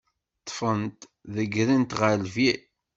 [0.41, 1.01] Ṭṭfen-t,
[1.35, 2.59] ḍeggren-t ɣer lbir.